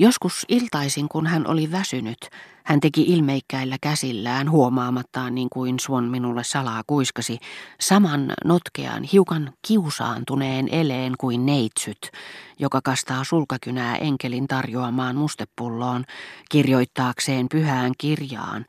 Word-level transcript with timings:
Joskus 0.00 0.44
iltaisin, 0.48 1.08
kun 1.08 1.26
hän 1.26 1.46
oli 1.46 1.72
väsynyt, 1.72 2.18
hän 2.64 2.80
teki 2.80 3.02
ilmeikkäillä 3.02 3.76
käsillään 3.80 4.50
huomaamattaan 4.50 5.34
niin 5.34 5.48
kuin 5.52 5.80
Suon 5.80 6.04
minulle 6.04 6.44
salaa 6.44 6.82
kuiskasi, 6.86 7.38
saman 7.80 8.32
notkean, 8.44 9.02
hiukan 9.02 9.52
kiusaantuneen 9.66 10.68
eleen 10.68 11.12
kuin 11.18 11.46
neitsyt, 11.46 11.98
joka 12.58 12.80
kastaa 12.84 13.24
sulkakynää 13.24 13.96
enkelin 13.96 14.48
tarjoamaan 14.48 15.16
mustepulloon, 15.16 16.04
kirjoittaakseen 16.50 17.46
pyhään 17.48 17.92
kirjaan, 17.98 18.66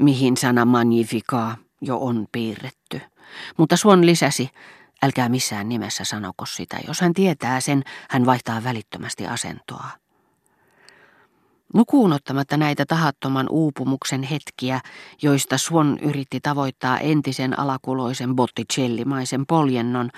mihin 0.00 0.36
sana 0.36 0.64
magnifica 0.64 1.56
jo 1.80 1.98
on 1.98 2.26
piirretty. 2.32 3.00
Mutta 3.56 3.76
Suon 3.76 4.06
lisäsi, 4.06 4.50
älkää 5.02 5.28
missään 5.28 5.68
nimessä 5.68 6.04
sanoko 6.04 6.46
sitä, 6.46 6.78
jos 6.86 7.00
hän 7.00 7.14
tietää 7.14 7.60
sen, 7.60 7.82
hän 8.10 8.26
vaihtaa 8.26 8.64
välittömästi 8.64 9.26
asentoa. 9.26 9.99
Nukuun 11.74 12.12
ottamatta 12.12 12.56
näitä 12.56 12.86
tahattoman 12.86 13.46
uupumuksen 13.50 14.22
hetkiä, 14.22 14.80
joista 15.22 15.58
Swan 15.58 15.98
yritti 16.02 16.40
tavoittaa 16.40 16.98
entisen 16.98 17.58
alakuloisen 17.58 18.36
botticellimaisen 18.36 19.46
poljennon, 19.46 20.10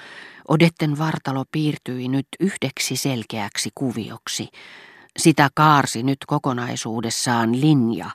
Odetten 0.48 0.98
vartalo 0.98 1.44
piirtyi 1.52 2.08
nyt 2.08 2.26
yhdeksi 2.40 2.96
selkeäksi 2.96 3.70
kuvioksi. 3.74 4.48
Sitä 5.16 5.48
kaarsi 5.54 6.02
nyt 6.02 6.18
kokonaisuudessaan 6.26 7.60
linja, 7.60 8.10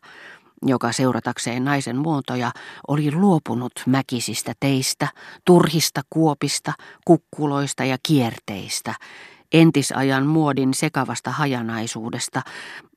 joka 0.65 0.91
seuratakseen 0.91 1.65
naisen 1.65 1.97
muotoja 1.97 2.51
oli 2.87 3.11
luopunut 3.11 3.71
mäkisistä 3.85 4.53
teistä, 4.59 5.07
turhista 5.45 6.01
kuopista, 6.09 6.73
kukkuloista 7.05 7.85
ja 7.85 7.97
kierteistä, 8.07 8.95
entisajan 9.53 10.25
muodin 10.25 10.73
sekavasta 10.73 11.31
hajanaisuudesta, 11.31 12.41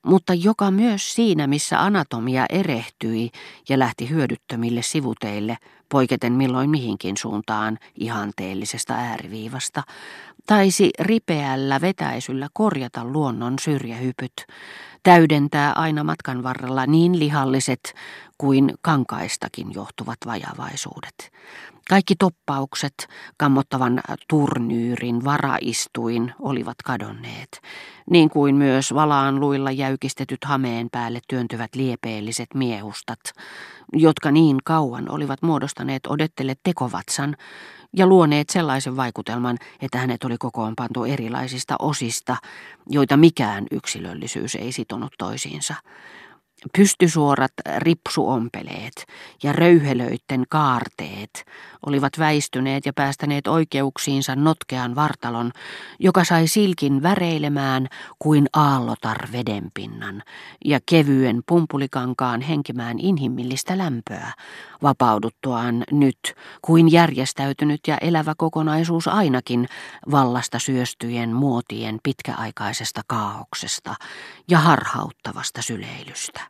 mutta 0.07 0.35
joka 0.35 0.71
myös 0.71 1.15
siinä, 1.15 1.47
missä 1.47 1.83
anatomia 1.85 2.47
erehtyi 2.49 3.31
ja 3.69 3.79
lähti 3.79 4.11
hyödyttömille 4.11 4.83
sivuteille, 4.83 5.59
poiketen 5.89 6.33
milloin 6.33 6.71
mihinkin 6.71 7.17
suuntaan 7.17 7.79
ihanteellisesta 7.95 8.95
ääriviivasta, 8.95 9.83
taisi 10.47 10.91
ripeällä 11.01 11.81
vetäisyllä 11.81 12.49
korjata 12.53 13.05
luonnon 13.05 13.59
syrjähypyt, 13.61 14.47
täydentää 15.03 15.73
aina 15.73 16.05
matkan 16.05 16.43
varrella 16.43 16.87
niin 16.87 17.19
lihalliset 17.19 17.95
kuin 18.39 18.75
kankaistakin 18.83 19.75
johtuvat 19.75 20.19
vajavaisuudet. 20.27 21.33
Kaikki 21.91 22.15
toppaukset, 22.19 22.95
kammottavan 23.37 24.01
turnyyrin 24.29 25.25
varaistuin 25.25 26.35
olivat 26.41 26.77
kadonneet, 26.85 27.61
niin 28.11 28.31
kuin 28.31 28.55
myös 28.55 28.95
valaan 28.95 29.41
luilla 29.41 29.71
jäykistetyt 29.71 30.45
hameen 30.45 30.89
päälle 30.93 31.21
työntyvät 31.29 31.75
liepeelliset 31.75 32.49
miehustat, 32.55 33.19
jotka 33.93 34.31
niin 34.31 34.59
kauan 34.65 35.11
olivat 35.11 35.43
muodostaneet 35.43 36.07
odettele 36.07 36.55
tekovatsan 36.63 37.37
ja 37.97 38.07
luoneet 38.07 38.51
sellaisen 38.51 38.97
vaikutelman, 38.97 39.59
että 39.81 39.99
hänet 39.99 40.25
oli 40.25 40.39
kokoon 40.39 40.73
pantu 40.77 41.05
erilaisista 41.05 41.77
osista, 41.79 42.37
joita 42.89 43.17
mikään 43.17 43.67
yksilöllisyys 43.71 44.55
ei 44.55 44.73
sitonut 44.73 45.13
toisiinsa. 45.19 45.75
Pystysuorat 46.79 47.53
ripsuompeleet 47.79 49.07
ja 49.43 49.53
röyhelöitten 49.53 50.45
kaarteet 50.49 51.45
olivat 51.87 52.13
väistyneet 52.19 52.87
ja 52.87 52.93
päästäneet 52.93 53.47
oikeuksiinsa 53.47 54.37
notkean 54.37 54.95
vartalon, 54.95 55.53
joka 55.99 56.25
sai 56.25 56.47
silkin 56.47 57.03
väreilemään 57.03 57.89
kuin 58.19 58.47
aallotar 58.53 59.29
vedenpinnan 59.33 60.23
ja 60.65 60.81
kevyen 60.87 61.43
pumpulikankaan 61.47 62.41
henkimään 62.41 62.99
inhimillistä 62.99 63.79
lämpöä, 63.79 64.33
vapauduttuaan 64.83 65.85
nyt 65.91 66.35
kuin 66.63 66.93
järjestäytynyt 66.93 67.81
ja 67.87 67.99
elävä 67.99 68.35
kokonaisuus 68.37 69.09
ainakin 69.09 69.69
vallasta 70.11 70.59
syöstyjen 70.59 71.33
muotien 71.33 71.99
pitkäaikaisesta 72.03 73.01
kaauksesta 73.07 73.95
ja 74.49 74.59
harhauttavasta 74.59 75.63
syleilystä. 75.63 76.50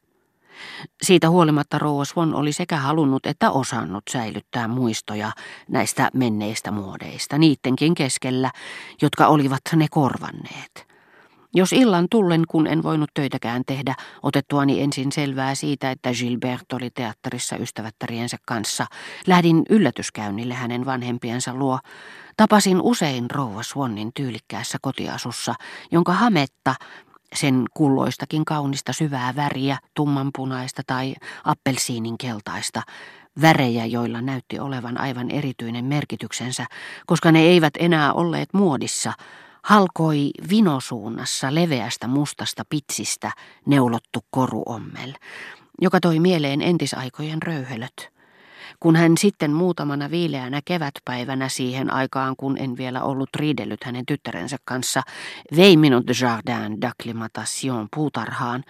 Siitä 1.02 1.30
huolimatta 1.30 1.78
Rouva 1.78 2.04
Swan 2.04 2.34
oli 2.34 2.52
sekä 2.52 2.76
halunnut 2.76 3.26
että 3.26 3.50
osannut 3.50 4.04
säilyttää 4.10 4.68
muistoja 4.68 5.32
näistä 5.68 6.10
menneistä 6.14 6.70
muodeista, 6.70 7.38
niidenkin 7.38 7.94
keskellä, 7.94 8.50
jotka 9.02 9.26
olivat 9.26 9.60
ne 9.76 9.86
korvanneet. 9.90 10.90
Jos 11.54 11.72
illan 11.72 12.06
tullen, 12.10 12.44
kun 12.48 12.66
en 12.66 12.82
voinut 12.82 13.10
töitäkään 13.14 13.62
tehdä, 13.66 13.94
otettuani 14.22 14.80
ensin 14.80 15.12
selvää 15.12 15.54
siitä, 15.54 15.90
että 15.90 16.10
Gilbert 16.12 16.72
oli 16.72 16.90
teatterissa 16.90 17.56
ystävättäriensä 17.56 18.36
kanssa, 18.46 18.86
lähdin 19.26 19.62
yllätyskäynnille 19.70 20.54
hänen 20.54 20.86
vanhempiensa 20.86 21.54
luo. 21.54 21.78
Tapasin 22.36 22.80
usein 22.82 23.30
rouva 23.30 23.62
Swannin 23.62 24.10
tyylikkäässä 24.14 24.78
kotiasussa, 24.82 25.54
jonka 25.92 26.12
hametta 26.12 26.74
sen 27.34 27.64
kulloistakin 27.74 28.44
kaunista 28.44 28.92
syvää 28.92 29.36
väriä, 29.36 29.78
tummanpunaista 29.94 30.82
tai 30.86 31.14
appelsiinin 31.44 32.18
keltaista, 32.18 32.82
värejä, 33.40 33.86
joilla 33.86 34.20
näytti 34.20 34.58
olevan 34.58 35.00
aivan 35.00 35.30
erityinen 35.30 35.84
merkityksensä, 35.84 36.66
koska 37.06 37.32
ne 37.32 37.40
eivät 37.40 37.74
enää 37.78 38.12
olleet 38.12 38.48
muodissa, 38.52 39.12
halkoi 39.64 40.30
vinosuunnassa 40.50 41.54
leveästä 41.54 42.08
mustasta 42.08 42.62
pitsistä 42.68 43.32
neulottu 43.66 44.20
koruommel, 44.30 45.12
joka 45.80 46.00
toi 46.00 46.18
mieleen 46.18 46.62
entisaikojen 46.62 47.42
röyhelöt. 47.42 48.19
Kun 48.80 48.96
hän 48.96 49.18
sitten 49.18 49.52
muutamana 49.52 50.10
viileänä 50.10 50.60
kevätpäivänä 50.64 51.48
siihen 51.48 51.92
aikaan, 51.92 52.34
kun 52.36 52.58
en 52.58 52.76
vielä 52.76 53.02
ollut 53.02 53.28
riidellyt 53.36 53.84
hänen 53.84 54.06
tyttärensä 54.06 54.56
kanssa, 54.64 55.02
vei 55.56 55.76
minut 55.76 56.04
Jardin 56.20 56.78
d'Acclimatation 56.84 57.88
puutarhaan, 57.96 58.64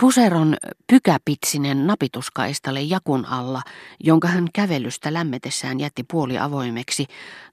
puseron 0.00 0.56
pykäpitsinen 0.86 1.86
napituskaistalle 1.86 2.82
jakun 2.82 3.26
alla, 3.26 3.62
jonka 4.04 4.28
hän 4.28 4.48
kävelystä 4.54 5.12
lämmetessään 5.12 5.80
jätti 5.80 6.04
puoli 6.10 6.38
avoimeksi, 6.38 7.06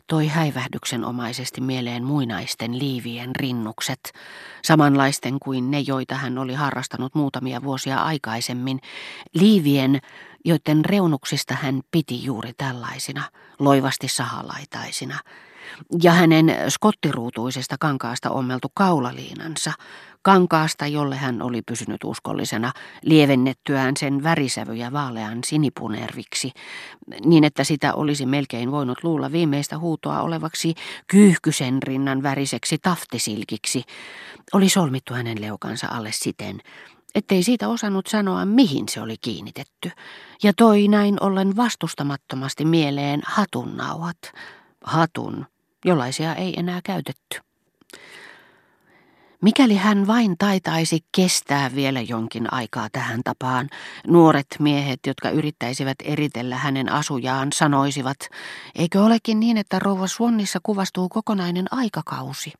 toi 0.07 0.27
häivähdyksenomaisesti 0.27 1.61
mieleen 1.61 2.03
muinaisten 2.03 2.79
liivien 2.79 3.35
rinnukset, 3.35 4.13
samanlaisten 4.63 5.37
kuin 5.39 5.71
ne, 5.71 5.79
joita 5.79 6.15
hän 6.15 6.37
oli 6.37 6.53
harrastanut 6.53 7.15
muutamia 7.15 7.63
vuosia 7.63 7.97
aikaisemmin, 7.97 8.79
liivien 9.33 9.99
joiden 10.45 10.85
reunuksista 10.85 11.55
hän 11.61 11.81
piti 11.91 12.23
juuri 12.23 12.53
tällaisina, 12.57 13.23
loivasti 13.59 14.07
sahalaitaisina, 14.07 15.19
ja 16.03 16.11
hänen 16.11 16.55
skottiruutuisesta 16.69 17.75
kankaasta 17.79 18.29
ommeltu 18.29 18.67
kaulaliinansa, 18.73 19.73
kankaasta, 20.21 20.87
jolle 20.87 21.15
hän 21.15 21.41
oli 21.41 21.61
pysynyt 21.61 22.03
uskollisena, 22.03 22.71
lievennettyään 23.01 23.97
sen 23.97 24.23
värisävyjä 24.23 24.91
vaalean 24.91 25.39
sinipunerviksi, 25.45 26.51
niin 27.25 27.43
että 27.43 27.63
sitä 27.63 27.93
olisi 27.93 28.25
melkein 28.25 28.71
voinut 28.71 29.03
luulla 29.03 29.31
viimeistä 29.31 29.77
huutoa 29.77 30.21
olevaksi 30.21 30.75
kyyhkysen 31.07 31.83
rinnan 31.83 32.23
väriseksi 32.23 32.77
taftisilkiksi, 32.77 33.83
oli 34.53 34.69
solmittu 34.69 35.13
hänen 35.13 35.41
leukansa 35.41 35.87
alle 35.87 36.11
siten, 36.11 36.59
ettei 37.15 37.43
siitä 37.43 37.67
osannut 37.67 38.07
sanoa, 38.07 38.45
mihin 38.45 38.89
se 38.89 39.01
oli 39.01 39.15
kiinnitetty, 39.21 39.91
ja 40.43 40.53
toi 40.57 40.87
näin 40.87 41.17
ollen 41.23 41.55
vastustamattomasti 41.55 42.65
mieleen 42.65 43.21
hatunnauhat. 43.25 44.17
Hatun, 44.83 45.45
jollaisia 45.85 46.35
ei 46.35 46.59
enää 46.59 46.79
käytetty. 46.83 47.39
Mikäli 49.41 49.75
hän 49.75 50.07
vain 50.07 50.35
taitaisi 50.37 50.99
kestää 51.15 51.75
vielä 51.75 52.01
jonkin 52.01 52.53
aikaa 52.53 52.87
tähän 52.91 53.21
tapaan, 53.23 53.69
nuoret 54.07 54.47
miehet, 54.59 54.99
jotka 55.07 55.29
yrittäisivät 55.29 55.97
eritellä 56.03 56.57
hänen 56.57 56.91
asujaan, 56.91 57.47
sanoisivat, 57.53 58.17
eikö 58.75 59.03
olekin 59.03 59.39
niin, 59.39 59.57
että 59.57 59.79
rouva 59.79 60.07
Suonnissa 60.07 60.59
kuvastuu 60.63 61.09
kokonainen 61.09 61.65
aikakausi 61.71 62.53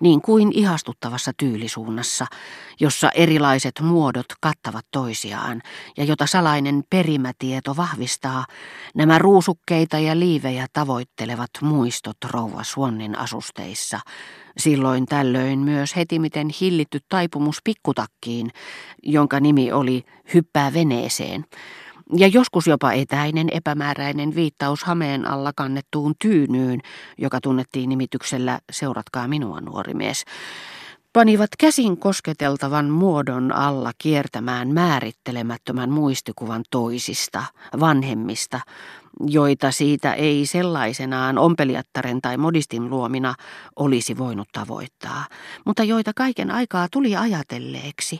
niin 0.00 0.20
kuin 0.20 0.52
ihastuttavassa 0.54 1.32
tyylisuunnassa, 1.36 2.26
jossa 2.80 3.10
erilaiset 3.10 3.80
muodot 3.80 4.26
kattavat 4.40 4.86
toisiaan 4.90 5.62
ja 5.96 6.04
jota 6.04 6.26
salainen 6.26 6.84
perimätieto 6.90 7.76
vahvistaa, 7.76 8.44
nämä 8.94 9.18
ruusukkeita 9.18 9.98
ja 9.98 10.18
liivejä 10.18 10.66
tavoittelevat 10.72 11.50
muistot 11.60 12.16
rouva 12.30 12.64
Suonnin 12.64 13.18
asusteissa, 13.18 14.00
silloin 14.58 15.06
tällöin 15.06 15.58
myös 15.58 15.96
heti 15.96 16.18
miten 16.18 16.48
hillitty 16.60 16.98
taipumus 17.08 17.58
pikkutakkiin, 17.64 18.50
jonka 19.02 19.40
nimi 19.40 19.72
oli 19.72 20.04
Hyppää 20.34 20.72
veneeseen, 20.72 21.44
ja 22.16 22.26
joskus 22.26 22.66
jopa 22.66 22.92
etäinen 22.92 23.48
epämääräinen 23.52 24.34
viittaus 24.34 24.84
hameen 24.84 25.26
alla 25.26 25.52
kannettuun 25.56 26.14
tyynyyn, 26.18 26.80
joka 27.18 27.40
tunnettiin 27.40 27.88
nimityksellä 27.88 28.58
Seuratkaa 28.72 29.28
minua, 29.28 29.60
nuori 29.60 29.94
mies. 29.94 30.24
panivat 31.12 31.50
käsin 31.58 31.96
kosketeltavan 31.96 32.90
muodon 32.90 33.52
alla 33.52 33.92
kiertämään 33.98 34.68
määrittelemättömän 34.68 35.90
muistikuvan 35.90 36.62
toisista, 36.70 37.44
vanhemmista, 37.80 38.60
joita 39.26 39.70
siitä 39.70 40.14
ei 40.14 40.46
sellaisenaan 40.46 41.38
ompelijattaren 41.38 42.20
tai 42.22 42.36
modistin 42.36 42.90
luomina 42.90 43.34
olisi 43.76 44.18
voinut 44.18 44.48
tavoittaa, 44.52 45.24
mutta 45.66 45.84
joita 45.84 46.12
kaiken 46.16 46.50
aikaa 46.50 46.88
tuli 46.92 47.16
ajatelleeksi 47.16 48.18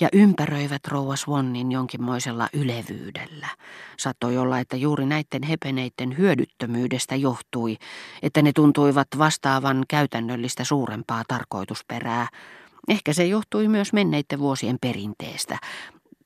ja 0.00 0.08
ympäröivät 0.12 0.86
rouva 0.88 1.16
Swannin 1.16 1.72
jonkinmoisella 1.72 2.48
ylevyydellä. 2.52 3.48
Sattoi 3.98 4.38
olla, 4.38 4.58
että 4.58 4.76
juuri 4.76 5.06
näiden 5.06 5.42
hepeneiden 5.42 6.18
hyödyttömyydestä 6.18 7.16
johtui, 7.16 7.76
että 8.22 8.42
ne 8.42 8.52
tuntuivat 8.52 9.08
vastaavan 9.18 9.84
käytännöllistä 9.88 10.64
suurempaa 10.64 11.22
tarkoitusperää, 11.28 12.28
Ehkä 12.88 13.12
se 13.12 13.26
johtui 13.26 13.68
myös 13.68 13.92
menneiden 13.92 14.38
vuosien 14.38 14.78
perinteestä, 14.80 15.58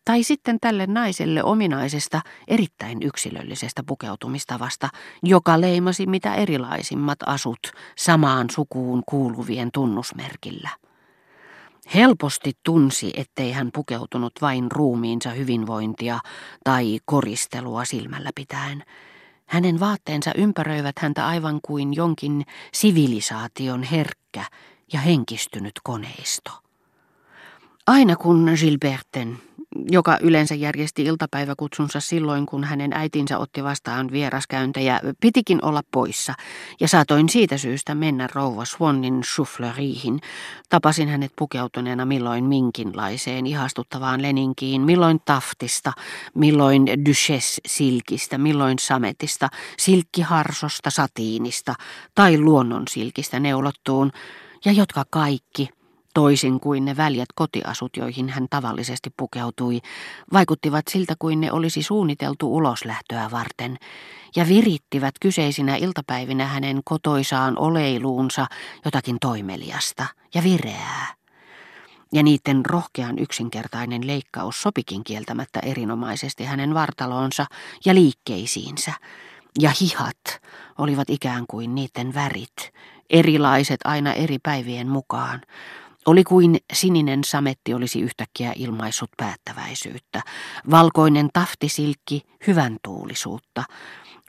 tai 0.05 0.23
sitten 0.23 0.61
tälle 0.61 0.87
naiselle 0.87 1.45
ominaisesta, 1.45 2.21
erittäin 2.49 3.03
yksilöllisestä 3.03 3.83
pukeutumistavasta, 3.87 4.89
joka 5.23 5.61
leimasi 5.61 6.07
mitä 6.07 6.35
erilaisimmat 6.35 7.19
asut 7.27 7.73
samaan 7.97 8.51
sukuun 8.51 9.03
kuuluvien 9.07 9.71
tunnusmerkillä. 9.73 10.71
Helposti 11.95 12.53
tunsi, 12.63 13.13
ettei 13.17 13.53
hän 13.53 13.71
pukeutunut 13.73 14.33
vain 14.41 14.73
ruumiinsa 14.73 15.31
hyvinvointia 15.31 16.19
tai 16.65 16.99
koristelua 17.05 17.85
silmällä 17.85 18.31
pitäen. 18.35 18.85
Hänen 19.47 19.81
vaatteensa 19.81 20.31
ympäröivät 20.37 20.99
häntä 20.99 21.27
aivan 21.27 21.59
kuin 21.63 21.95
jonkin 21.95 22.47
sivilisaation 22.73 23.83
herkkä 23.83 24.45
ja 24.93 25.01
henkistynyt 25.01 25.73
koneisto. 25.83 26.51
Aina 27.87 28.17
kun 28.17 28.51
Gilberten, 28.61 29.39
joka 29.91 30.19
yleensä 30.21 30.55
järjesti 30.55 31.03
iltapäiväkutsunsa 31.03 32.01
silloin, 32.01 32.47
kun 32.47 32.65
hänen 32.65 32.93
äitinsä 32.93 33.39
otti 33.39 33.65
vastaan 33.65 34.11
vieraskäyntejä, 34.13 35.01
pitikin 35.21 35.65
olla 35.65 35.83
poissa, 35.91 36.35
ja 36.81 36.89
saatoin 36.89 37.29
siitä 37.29 37.59
syystä 37.59 37.95
mennä 37.95 38.29
rouva 38.35 38.65
Swannin 38.65 39.21
souffleuriihin. 39.25 40.21
Tapasin 40.69 41.09
hänet 41.09 41.33
pukeutuneena 41.39 42.05
milloin 42.05 42.45
minkinlaiseen 42.45 43.47
ihastuttavaan 43.47 44.23
leninkiin, 44.23 44.83
milloin 44.83 45.21
taftista, 45.25 45.93
milloin 46.35 46.87
duchesse-silkistä, 46.87 48.39
milloin 48.39 48.79
sametista, 48.79 49.49
silkkiharsosta, 49.79 50.91
satiinista 50.91 51.75
tai 52.15 52.39
luonnonsilkistä 52.39 53.41
neulottuun, 53.41 54.13
ja 54.65 54.73
jotka 54.73 55.05
kaikki– 55.11 55.69
Toisin 56.15 56.61
kuin 56.61 56.85
ne 56.85 56.97
väljät 56.97 57.29
kotiasut, 57.35 57.97
joihin 57.97 58.29
hän 58.29 58.47
tavallisesti 58.51 59.11
pukeutui, 59.17 59.81
vaikuttivat 60.33 60.85
siltä 60.91 61.15
kuin 61.19 61.41
ne 61.41 61.53
olisi 61.53 61.83
suunniteltu 61.83 62.57
uloslähtöä 62.57 63.29
varten, 63.31 63.77
ja 64.37 64.49
virittivät 64.49 65.15
kyseisinä 65.21 65.77
iltapäivinä 65.77 66.47
hänen 66.47 66.81
kotoisaan 66.85 67.59
oleiluunsa 67.59 68.47
jotakin 68.85 69.17
toimeliasta 69.21 70.07
ja 70.35 70.43
vireää. 70.43 71.15
Ja 72.13 72.23
niiden 72.23 72.67
rohkean 72.67 73.19
yksinkertainen 73.19 74.07
leikkaus 74.07 74.63
sopikin 74.63 75.05
kieltämättä 75.05 75.61
erinomaisesti 75.61 76.45
hänen 76.45 76.75
vartaloonsa 76.75 77.47
ja 77.85 77.95
liikkeisiinsä, 77.95 78.93
ja 79.61 79.71
hihat 79.81 80.41
olivat 80.79 81.11
ikään 81.11 81.45
kuin 81.49 81.75
niiden 81.75 82.15
värit, 82.15 82.73
erilaiset 83.11 83.81
aina 83.85 84.13
eri 84.13 84.39
päivien 84.43 84.89
mukaan, 84.89 85.41
oli 86.07 86.25
kuin 86.25 86.57
sininen 86.73 87.25
sametti 87.25 87.75
olisi 87.75 88.01
yhtäkkiä 88.01 88.53
ilmaissut 88.57 89.11
päättäväisyyttä, 89.17 90.23
valkoinen 90.71 91.29
taftisilkki 91.33 92.23
hyvän 92.47 92.77
tuulisuutta. 92.83 93.65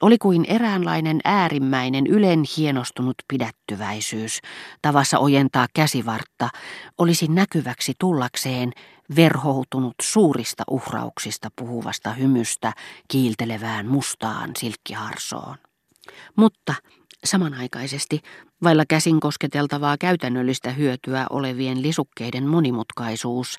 Oli 0.02 0.18
kuin 0.18 0.46
eräänlainen 0.48 1.20
äärimmäinen 1.24 2.08
ylen 2.08 2.44
hienostunut 2.58 3.16
pidättyväisyys, 3.28 4.40
tavassa 4.82 5.20
ojentaa 5.20 5.68
käsivartta, 5.74 6.50
olisi 6.98 7.28
näkyväksi 7.28 7.94
tullakseen 8.00 8.72
verhoutunut 9.16 9.96
suurista 10.02 10.64
uhrauksista 10.72 11.50
puhuvasta 11.56 12.14
hymystä 12.14 12.74
kiiltelevään 13.08 13.88
mustaan 13.88 14.52
silkkiharsoon. 14.58 15.56
Mutta 16.36 16.74
Samanaikaisesti, 17.26 18.22
vailla 18.64 18.84
käsin 18.90 19.20
kosketeltavaa 19.20 19.98
käytännöllistä 19.98 20.72
hyötyä 20.72 21.28
olevien 21.30 21.82
lisukkeiden 21.82 22.48
monimutkaisuus, 22.48 23.58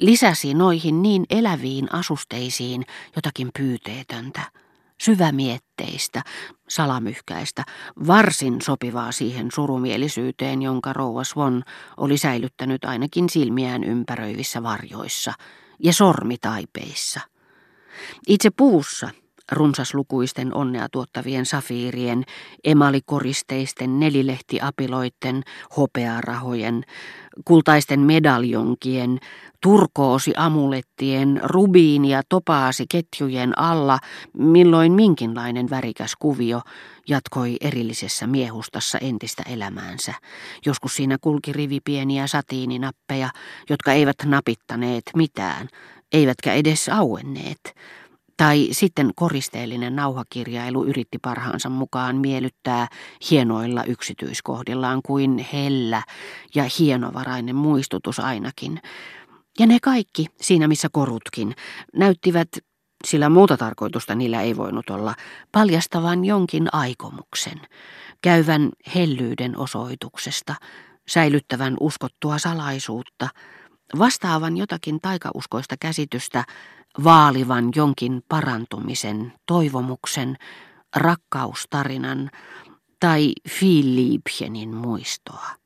lisäsi 0.00 0.54
noihin 0.54 1.02
niin 1.02 1.24
eläviin 1.30 1.94
asusteisiin 1.94 2.82
jotakin 3.16 3.50
pyyteetöntä, 3.58 4.40
syvämietteistä, 5.00 6.22
salamyhkäistä, 6.68 7.64
varsin 8.06 8.62
sopivaa 8.62 9.12
siihen 9.12 9.48
surumielisyyteen, 9.54 10.62
jonka 10.62 10.92
rouva 10.92 11.24
Swan 11.24 11.64
oli 11.96 12.18
säilyttänyt 12.18 12.84
ainakin 12.84 13.30
silmiään 13.30 13.84
ympäröivissä 13.84 14.62
varjoissa 14.62 15.32
ja 15.78 15.92
sormitaipeissa. 15.92 17.20
Itse 18.26 18.50
puussa– 18.50 19.10
runsaslukuisten 19.52 20.54
onnea 20.54 20.86
tuottavien 20.92 21.46
safiirien, 21.46 22.24
emalikoristeisten 22.64 24.00
nelilehtiapiloitten, 24.00 25.42
hopearahojen, 25.76 26.84
kultaisten 27.44 28.00
medaljonkien, 28.00 29.18
turkoosiamulettien, 29.62 31.40
rubiin- 31.44 32.04
ja 32.04 32.22
topaasiketjujen 32.28 33.58
alla, 33.58 33.98
milloin 34.38 34.92
minkinlainen 34.92 35.70
värikäs 35.70 36.12
kuvio 36.18 36.60
jatkoi 37.08 37.56
erillisessä 37.60 38.26
miehustassa 38.26 38.98
entistä 38.98 39.42
elämäänsä. 39.46 40.14
Joskus 40.66 40.96
siinä 40.96 41.16
kulki 41.20 41.52
rivi 41.52 41.80
pieniä 41.84 42.26
satiininappeja, 42.26 43.30
jotka 43.70 43.92
eivät 43.92 44.16
napittaneet 44.24 45.04
mitään, 45.16 45.68
eivätkä 46.12 46.52
edes 46.52 46.88
auenneet. 46.88 47.74
Tai 48.36 48.68
sitten 48.72 49.10
koristeellinen 49.14 49.96
nauhakirjailu 49.96 50.84
yritti 50.84 51.18
parhaansa 51.18 51.68
mukaan 51.68 52.16
miellyttää 52.16 52.88
hienoilla 53.30 53.84
yksityiskohdillaan 53.84 55.00
kuin 55.06 55.46
hellä 55.52 56.02
ja 56.54 56.64
hienovarainen 56.78 57.56
muistutus 57.56 58.20
ainakin. 58.20 58.80
Ja 59.58 59.66
ne 59.66 59.78
kaikki, 59.82 60.26
siinä 60.40 60.68
missä 60.68 60.88
korutkin, 60.92 61.54
näyttivät, 61.94 62.48
sillä 63.04 63.28
muuta 63.28 63.56
tarkoitusta 63.56 64.14
niillä 64.14 64.42
ei 64.42 64.56
voinut 64.56 64.90
olla, 64.90 65.14
paljastavan 65.52 66.24
jonkin 66.24 66.68
aikomuksen, 66.72 67.60
käyvän 68.22 68.70
hellyyden 68.94 69.58
osoituksesta, 69.58 70.54
säilyttävän 71.08 71.76
uskottua 71.80 72.38
salaisuutta, 72.38 73.28
vastaavan 73.98 74.56
jotakin 74.56 75.00
taikauskoista 75.00 75.74
käsitystä 75.80 76.44
vaalivan 77.04 77.68
jonkin 77.74 78.22
parantumisen, 78.28 79.32
toivomuksen, 79.46 80.36
rakkaustarinan 80.96 82.30
tai 83.00 83.32
Philippenin 83.58 84.76
muistoa. 84.76 85.65